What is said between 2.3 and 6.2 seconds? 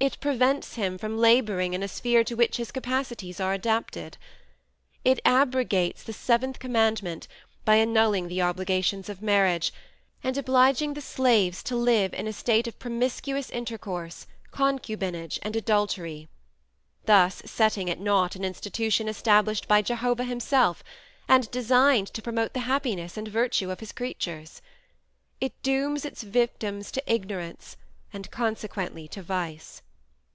which his capacities are adapted. It abrogates the